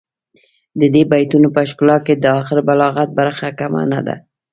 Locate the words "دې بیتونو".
0.93-1.47